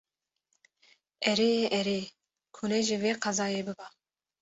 Erê, 1.31 1.53
erê, 1.79 2.01
ku 2.55 2.63
ne 2.69 2.79
ji 2.85 2.97
vê 3.03 3.11
qezayê 3.23 3.61
biba 3.67 3.87